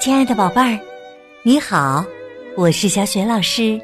[0.00, 0.78] 亲爱的宝贝儿，
[1.42, 2.04] 你好，
[2.56, 3.80] 我是小雪老师，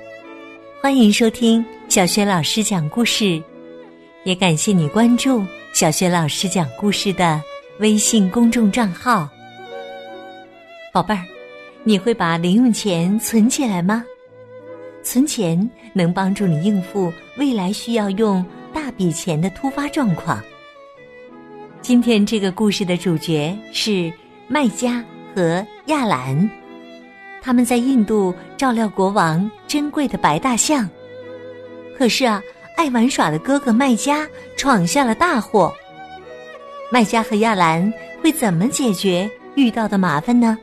[0.80, 3.42] 欢迎收听小雪老师讲故事，
[4.22, 7.42] 也感谢你关注小雪老师讲故事的
[7.80, 9.28] 微信公众账号。
[10.92, 11.24] 宝贝儿，
[11.82, 14.04] 你会把零用钱存起来吗？
[15.02, 20.40] 存钱能帮助你应付未来需要用大笔钱的突发状况。
[21.82, 24.12] 今天这个故事的主角是
[24.46, 25.04] 卖家
[25.34, 26.48] 和亚兰，
[27.42, 30.88] 他们在印度照料国王珍贵的白大象。
[31.98, 32.40] 可是啊，
[32.76, 34.26] 爱玩耍的哥哥麦加
[34.56, 35.74] 闯下了大祸。
[36.90, 40.56] 麦加和亚兰会怎么解决遇到的麻烦呢？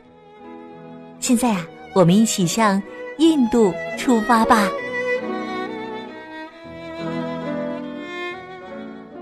[1.20, 2.82] 现在啊，我们一起向
[3.18, 4.68] 印度出发吧！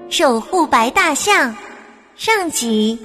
[0.09, 1.55] 守护白大象。
[2.17, 2.99] 上集，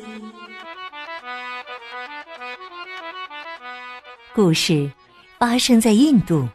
[4.35, 4.91] 故事
[5.39, 6.45] 发生在印度。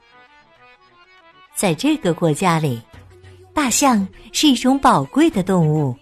[1.55, 2.79] 在这个国家里，
[3.55, 5.97] 大象是一种宝贵的动物。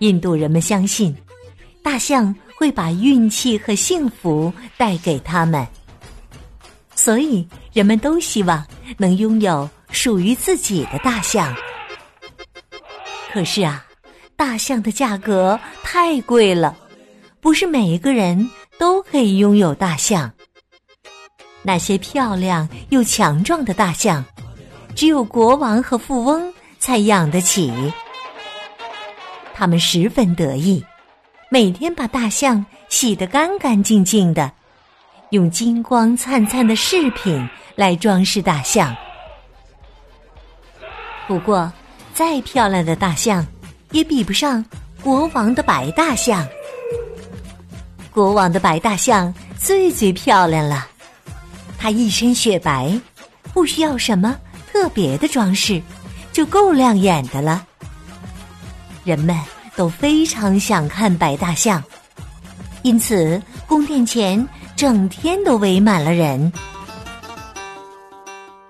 [0.00, 1.16] 印度人们相信，
[1.84, 5.64] 大象会把运气和幸福带给他们，
[6.96, 11.54] 所以人们都希望能拥有属于自己的大象。
[13.32, 13.86] 可是啊。
[14.36, 16.74] 大象的价格太贵了，
[17.42, 20.32] 不是每一个人都可以拥有大象。
[21.62, 24.24] 那些漂亮又强壮的大象，
[24.94, 27.72] 只有国王和富翁才养得起。
[29.54, 30.84] 他们十分得意，
[31.50, 34.50] 每天把大象洗得干干净净的，
[35.30, 38.96] 用金光灿灿的饰品来装饰大象。
[41.26, 41.72] 不过，
[42.14, 43.46] 再漂亮的大象。
[43.92, 44.64] 也比不上
[45.02, 46.46] 国王的白大象。
[48.12, 50.86] 国王的白大象最最漂亮了，
[51.82, 52.92] 它一身雪白，
[53.54, 54.36] 不需要什么
[54.70, 55.80] 特别的装饰，
[56.30, 57.66] 就够亮眼的了。
[59.02, 59.34] 人们
[59.74, 61.82] 都非常想看白大象，
[62.82, 64.46] 因此宫殿前
[64.76, 66.52] 整天都围满了人。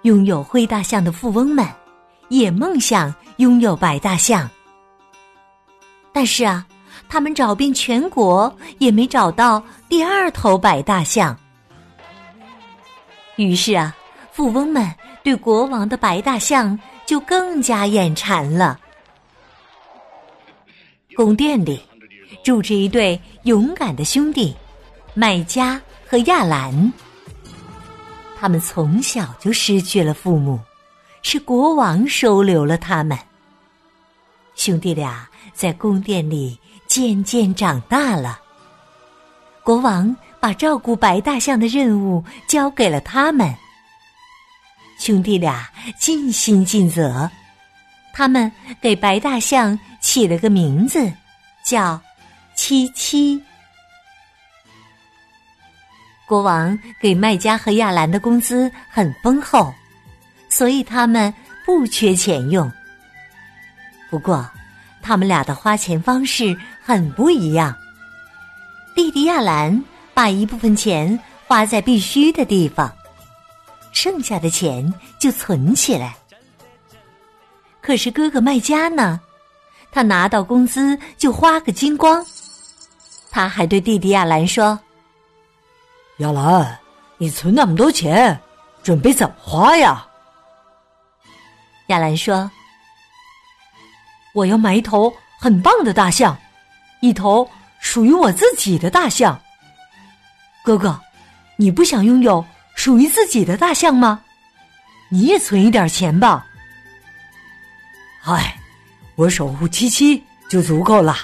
[0.03, 1.66] 拥有灰大象的富翁们
[2.28, 4.49] 也梦想拥有白大象。
[6.12, 6.65] 但是啊，
[7.09, 11.37] 他们找遍全国也没找到第二头白大象。
[13.42, 13.96] 于是啊，
[14.32, 18.78] 富翁们对国王的白大象就更加眼馋了。
[21.16, 21.82] 宫殿里
[22.44, 24.54] 住着一对勇敢的兄弟，
[25.14, 26.92] 麦加和亚兰。
[28.38, 30.60] 他们从小就失去了父母，
[31.22, 33.18] 是国王收留了他们。
[34.54, 35.26] 兄弟俩。
[35.52, 38.40] 在宫殿里渐渐长大了。
[39.62, 43.54] 国王把照顾白大象的任务交给了他们。
[44.98, 45.68] 兄弟俩
[45.98, 47.30] 尽心尽责，
[48.12, 51.12] 他们给白大象起了个名字，
[51.62, 52.00] 叫
[52.54, 53.42] 七七。
[56.26, 59.74] 国王给麦加和亚兰的工资很丰厚，
[60.48, 61.32] 所以他们
[61.66, 62.70] 不缺钱用。
[64.10, 64.48] 不过，
[65.02, 67.74] 他们俩的花钱方式很不一样。
[68.94, 69.82] 弟弟亚兰
[70.15, 72.93] 把一部分钱花在必须的地方，
[73.93, 76.16] 剩下的钱就存起来。
[77.81, 79.20] 可是哥哥麦家呢？
[79.93, 82.25] 他拿到工资就花个精光。
[83.31, 84.78] 他还对弟弟亚兰说
[86.19, 86.78] ：“亚兰，
[87.16, 88.41] 你存那么多钱，
[88.82, 90.06] 准备怎么花呀？”
[91.88, 92.50] 亚兰说。
[94.32, 96.38] 我要买一头很棒的大象，
[97.00, 97.50] 一头
[97.81, 99.41] 属于我自己的大象。
[100.62, 101.00] 哥哥，
[101.56, 102.44] 你不想拥有
[102.75, 104.21] 属于自己的大象吗？
[105.09, 106.47] 你也存一点钱吧。
[108.22, 108.56] 唉，
[109.16, 111.16] 我守护七七就足够了，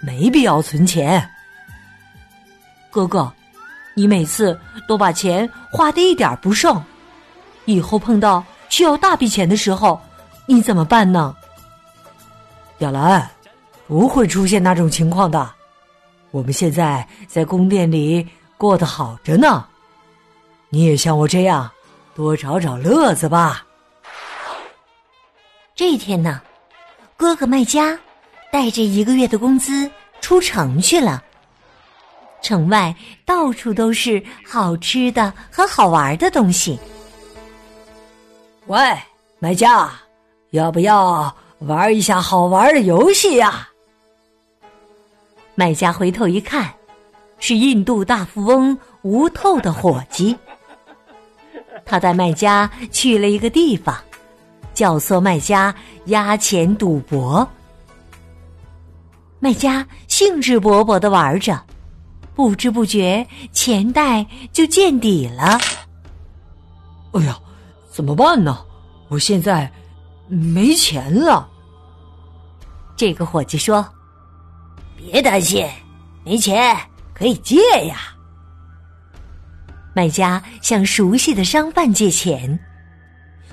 [0.00, 1.28] 没必要存钱。
[2.90, 3.30] 哥哥，
[3.94, 6.82] 你每次都把钱花的一点不剩，
[7.64, 10.00] 以后碰到需要大笔钱的时候，
[10.46, 11.34] 你怎么办呢？
[12.78, 13.28] 亚兰，
[13.88, 15.50] 不会出现那种情况的。
[16.30, 18.26] 我们现在在宫殿里
[18.58, 19.66] 过得好着呢。
[20.68, 21.70] 你也像我这样，
[22.14, 23.64] 多找找乐子吧。
[25.74, 26.42] 这一天呢，
[27.16, 27.98] 哥哥卖家
[28.52, 29.90] 带着一个月的工资
[30.20, 31.22] 出城去了。
[32.42, 32.94] 城外
[33.24, 36.78] 到处都是好吃的和好玩的东西。
[38.66, 38.78] 喂，
[39.38, 39.90] 卖家，
[40.50, 41.34] 要不要？
[41.62, 43.68] 玩一下好玩的游戏呀！
[45.56, 46.72] 卖家回头一看，
[47.38, 50.36] 是印度大富翁吴透的伙计。
[51.84, 53.96] 他带卖家去了一个地方，
[54.74, 55.74] 教唆卖家
[56.06, 57.48] 押钱赌博。
[59.40, 61.58] 卖家兴致勃勃的玩着，
[62.34, 65.58] 不知不觉钱袋就见底了。
[67.12, 67.38] 哎呀，
[67.90, 68.64] 怎么办呢？
[69.08, 69.72] 我现在
[70.26, 71.48] 没钱了。
[72.96, 73.86] 这个伙计说
[74.98, 75.66] ：“别担心，
[76.24, 76.76] 没钱
[77.18, 77.56] 可以借
[77.86, 78.14] 呀。”
[79.94, 82.58] 卖家向熟悉的商贩借钱，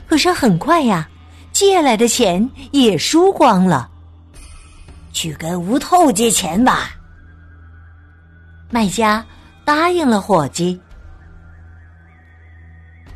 [0.07, 1.09] 可是很快呀，
[1.51, 3.89] 借来的钱也输光了。
[5.11, 6.91] 去跟吴透借钱吧。
[8.69, 9.25] 卖家
[9.63, 10.79] 答应了伙计。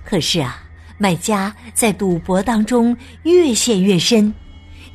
[0.03, 0.63] 可是啊，
[0.97, 4.33] 卖家在赌博当中越陷越深，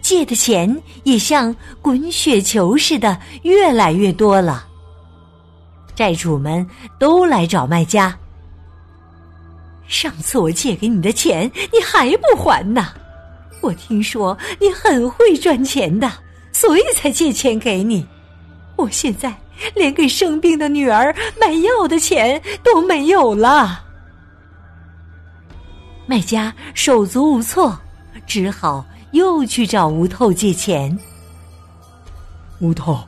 [0.00, 4.66] 借的钱也像滚雪球似的越来越多了。
[5.94, 6.66] 债主们
[6.98, 8.16] 都来找卖家。
[9.86, 12.88] 上次我借给你的钱，你还不还呢？
[13.60, 16.10] 我听说你很会赚钱的，
[16.52, 18.06] 所以才借钱给你。
[18.76, 19.34] 我现在
[19.74, 23.84] 连给生病的女儿买药的钱都没有了。
[26.06, 27.78] 卖家手足无措，
[28.26, 30.98] 只好又去找吴透借钱。
[32.58, 33.02] 吴透，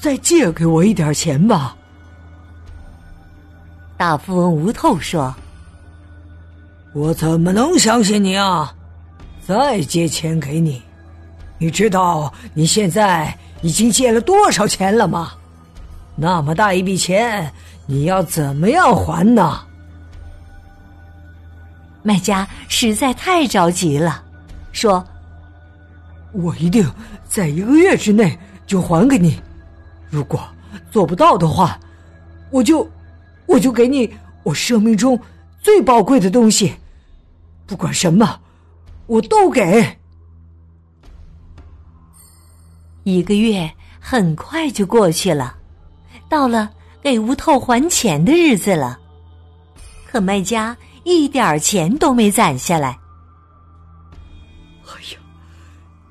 [0.00, 1.76] 再借给我一点钱吧。
[3.98, 5.34] 大富翁吴透说
[6.94, 8.72] ：“我怎么能相信你啊？
[9.44, 10.80] 再借钱给你，
[11.58, 15.32] 你知道你现在已经借了多少钱了吗？
[16.14, 17.52] 那么大一笔钱，
[17.86, 19.62] 你要怎么样还呢？”
[22.04, 24.22] 卖家实在太着急了，
[24.70, 25.04] 说
[26.30, 26.88] ：“我一定
[27.28, 29.42] 在一个月之内就还给你。
[30.08, 30.40] 如果
[30.88, 31.76] 做不到的话，
[32.50, 32.88] 我就
[33.48, 34.14] 我就给你
[34.44, 35.20] 我生命中
[35.60, 36.76] 最宝贵的东西，
[37.66, 38.40] 不管什么，
[39.06, 39.98] 我都给。”
[43.02, 43.68] 一个月
[43.98, 45.56] 很快就过去了，
[46.28, 46.70] 到了
[47.02, 49.00] 给吴透还钱的日子了，
[50.06, 50.76] 可卖家。
[51.04, 52.98] 一点钱都没攒下来。
[54.84, 55.18] 哎呀，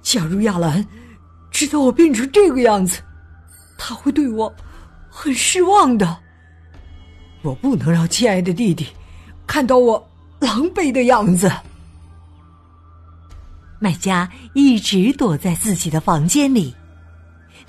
[0.02, 0.84] 假如亚兰
[1.52, 3.00] 知道我变成这个样子，
[3.78, 4.52] 他会对我
[5.08, 6.18] 很失望的。
[7.48, 8.86] 我不能让亲爱的弟弟
[9.48, 10.10] 看到我
[10.40, 11.50] 狼狈的样子。
[13.80, 16.76] 卖家一直躲在自己的房间里，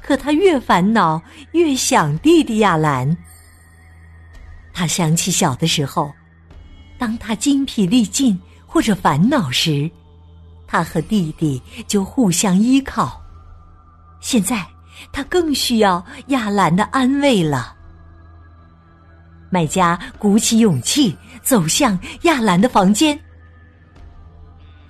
[0.01, 1.23] 可他越烦恼
[1.53, 3.17] 越想弟弟亚兰。
[4.73, 6.13] 他想起小的时候。
[6.99, 8.37] 当他精疲力尽
[8.67, 9.89] 或者烦恼时，
[10.67, 13.23] 他和弟弟就互相依靠。
[14.19, 14.67] 现在
[15.13, 17.78] 他更需要亚兰的安慰了。
[19.51, 23.19] 卖家鼓起勇气走向亚兰的房间。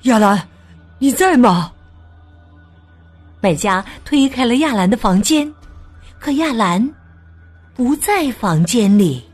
[0.03, 0.49] 亚兰，
[0.99, 1.73] 你在吗？
[3.41, 5.53] 卖家推开了亚兰的房间，
[6.19, 6.93] 可亚兰
[7.75, 9.25] 不在房间里。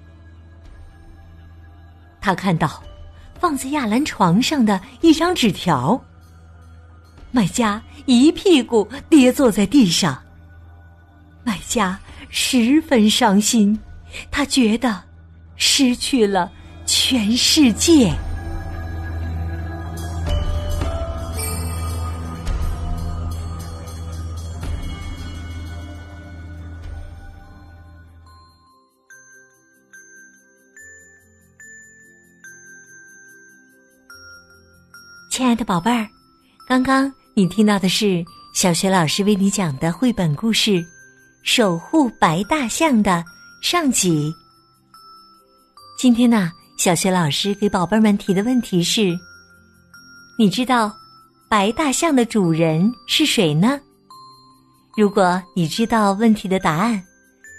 [2.21, 2.83] 他看到
[3.39, 6.03] 放在亚兰床上的一张纸条。
[7.31, 10.23] 卖家一屁股跌坐在地上。
[11.43, 11.99] 卖家
[12.31, 13.79] 十分伤心，
[14.31, 15.03] 他觉得
[15.57, 16.51] 失去了
[16.87, 18.13] 全世界。
[35.31, 36.07] 亲爱的宝贝儿，
[36.69, 40.71] 刚刚你听到的是小学老师为你讲的绘本故事
[41.43, 43.25] 《守护白大象》的
[43.61, 44.33] 上集。
[45.97, 49.19] 今天呢，小学老师给宝贝们提的问题是：
[50.37, 50.93] 你知道
[51.49, 53.81] 白大象的主人是谁呢？
[54.97, 57.03] 如果你知道问题的答案，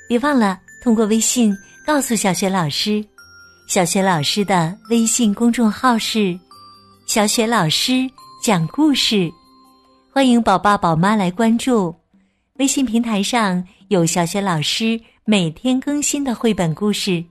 [0.08, 3.04] 别忘了通过微信告诉小学老师。
[3.68, 6.38] 小学老师的微信公众号是。
[7.08, 8.10] 小雪老师
[8.44, 9.32] 讲故事，
[10.12, 11.96] 欢迎宝爸宝妈来关注。
[12.58, 17.24] 微信平台上有小雪老师每天更新的绘本故事，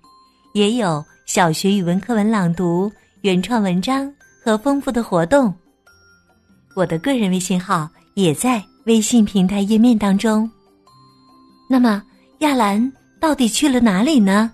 [0.55, 2.91] 也有小学语文课文朗读、
[3.23, 5.53] 原创文章和丰富的活动。
[6.77, 10.49] 我的个人微信号也在微信平台页面当中。
[11.69, 12.01] 那么
[12.39, 14.49] 亚兰到底去了哪里呢？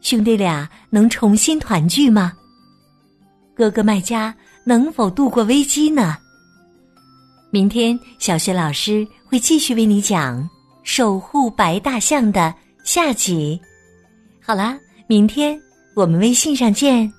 [0.00, 2.32] 兄弟俩能重新团聚吗？
[3.54, 4.34] 哥哥卖家
[4.64, 6.16] 能否度过危机呢？
[7.50, 10.42] 明天小学老师会继续为你讲
[10.84, 13.60] 《守护白大象》的下集。
[14.40, 15.60] 好啦，明天
[15.94, 17.15] 我们微信上见。